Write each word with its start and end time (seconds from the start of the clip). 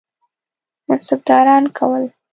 منصبداران 0.89 1.63
کول. 1.77 2.03